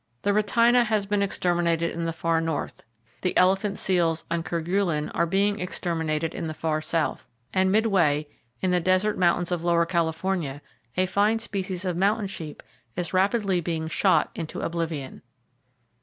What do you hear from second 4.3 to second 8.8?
on Kerguelen are being exterminated in the far south, and midway, in the